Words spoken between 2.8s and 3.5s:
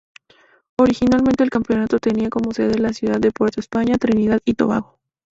ciudad de